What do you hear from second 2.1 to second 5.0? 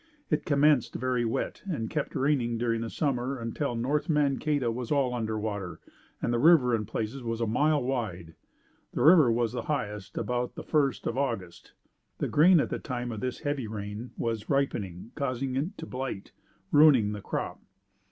raining during the summer until North Mankato was